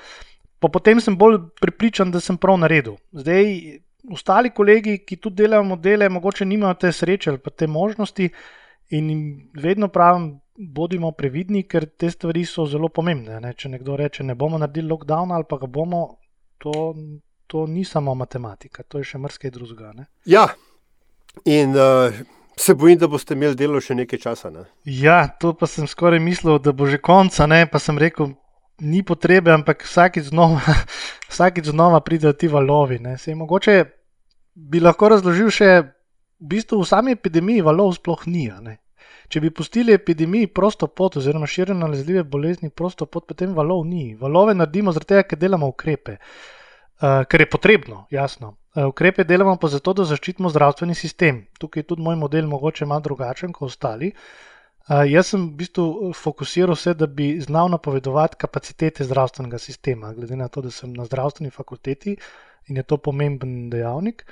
[0.59, 2.97] Pa potem sem bolj pripričan, da sem prav naredil.
[3.11, 3.47] Zdaj,
[4.13, 8.29] ostali kolegi, ki tudi delajo modele, mogoče nimajo te sreče ali pa te možnosti,
[8.91, 9.11] in
[9.53, 13.39] vedno pravim, bodimo previdni, ker te stvari so zelo pomembne.
[13.41, 13.53] Ne?
[13.57, 16.01] Če nekdo reče, ne bomo naredili lockdown ali pa ga bomo,
[16.61, 16.73] to,
[17.47, 20.05] to ni samo matematika, to je še mrske drugega.
[20.29, 20.49] Ja,
[21.45, 21.73] in.
[21.77, 22.21] Uh...
[22.57, 24.51] Se bojim, da boste imeli delo še nekaj časa.
[24.51, 24.65] Ne?
[24.83, 27.63] Ja, to pa sem skoraj mislil, da bo že konca, ne?
[27.65, 28.33] pa sem rekel,
[28.81, 30.61] ni potrebe, ampak vsakeč znova,
[31.31, 32.99] vsakeč znova pridejo ti valovi.
[33.17, 33.83] Se, mogoče
[34.55, 35.71] bi lahko razložil še,
[36.41, 38.49] v bistvu v sami epidemiji valov sploh ni.
[39.31, 44.11] Če bi pustili epidemiji prosto pot, oziroma širjenje nalezljive bolezni prosto pot, potem valov ni.
[44.19, 48.57] Valove naredimo zaradi tega, ker delamo ukrepe, uh, ker je potrebno, jasno.
[48.75, 51.41] Eh, ukrepe delamo pa zato, da zaščitimo zdravstveni sistem.
[51.59, 54.13] Tukaj je tudi moj model mogoče malo drugačen kot ostali.
[54.89, 60.13] Uh, jaz sem v bistvu eh, fokusiral se, da bi znal napovedovati kapacitete zdravstvenega sistema,
[60.13, 62.15] glede na to, da sem na zdravstveni fakulteti
[62.67, 64.25] in je to pomemben dejavnik.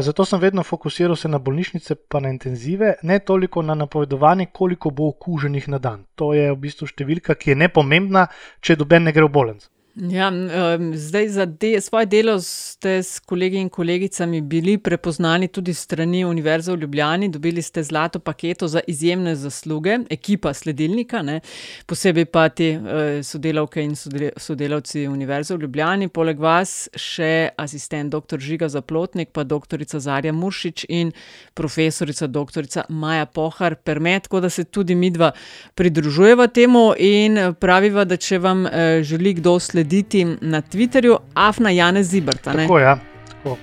[0.00, 4.90] Zato sem vedno fokusiral se na bolnišnice, pa na intenzive, ne toliko na napovedovanje, koliko
[4.90, 6.06] bo okuženih na dan.
[6.14, 8.26] To je v bistvu številka, ki je nepomembna,
[8.64, 9.68] če doben ne gre v bolenc.
[10.00, 15.74] Ja, um, zdaj za de, svoje delo ste s kolegi in kolegicami bili prepoznani tudi
[15.74, 17.28] strani Univerze v Ljubljani.
[17.28, 21.40] Dobili ste zlato paketo za izjemne zasluge, ekipa sledilnika, ne?
[21.86, 23.96] posebej pa ti uh, sodelavke in
[24.36, 26.08] sodelavci Univerze v Ljubljani.
[26.08, 28.38] Poleg vas še asistent dr.
[28.38, 29.82] Žiga Zaplotnik, pa dr.
[29.98, 31.12] Zarja Muršič in
[31.54, 32.70] profesorica dr.
[32.88, 35.32] Maja Pohar Permet, tako da se tudi mi dva
[35.74, 41.70] pridružujeva temu in praviva, da če vam uh, želi kdo slediti, slediti na Twitterju, Afna
[41.70, 42.52] Jane Zibrta.
[42.52, 43.56] Tako, ja, tako.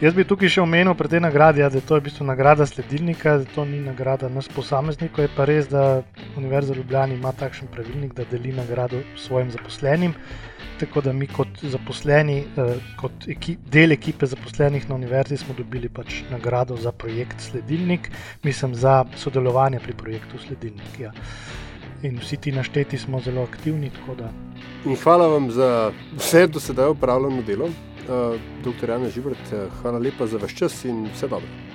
[0.00, 2.66] Jaz bi tukaj še omenil pri tej nagradi, ja, da to je v bistvu nagrada
[2.66, 5.24] sledilnika, da to ni nagrada nas posameznikov.
[5.24, 6.02] Je pa res, da
[6.36, 10.12] Univerza Ljubljana ima takšen pravilnik, da deli nagrado svojim zaposlenim.
[10.80, 15.88] Tako da mi kot zaposleni, eh, kot ekip, del ekipe zaposlenih na univerzi, smo dobili
[15.88, 18.10] pač nagrado za projekt Sledilnik,
[18.44, 21.00] mislim za sodelovanje pri projektu Sledilnik.
[21.00, 21.14] Ja
[22.02, 23.90] in vsi ti našteti smo zelo aktivni.
[24.84, 28.90] In hvala vam za vse do sedaj upravljeno delo, uh, dr.
[28.90, 29.52] Jan Žibrt.
[29.52, 31.65] Eh, hvala lepa za vaš čas in vse dobro.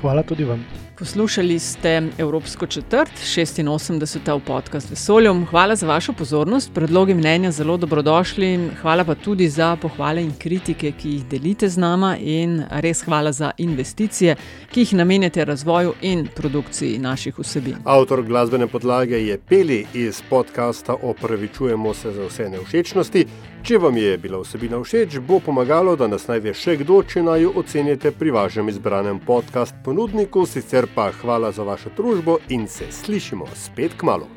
[0.00, 0.64] Hvala tudi vam.
[0.98, 4.36] Poslušali ste Evropsko četrt, 86.
[4.36, 5.46] v podkastu Vesoljem.
[5.46, 8.70] Hvala za vašo pozornost, predlogi mnenja zelo dobrodošli.
[8.82, 13.32] Hvala pa tudi za pohvale in kritike, ki jih delite z nama, in res hvala
[13.32, 14.36] za investicije,
[14.70, 17.76] ki jih namenjate razvoju in produkciji naših vsebin.
[17.84, 23.26] Avtor glasbene podlage je Peli iz podcasta Opravičujemo se za vse neušečnosti.
[23.68, 27.42] Če vam je bila vsebina všeč, bo pomagalo, da nas najde še kdo, če naj
[27.42, 30.46] jo ocenite pri vašem izbranem podcast ponudniku.
[30.48, 34.30] Sicer pa hvala za vašo družbo in se slišimo spet k malu.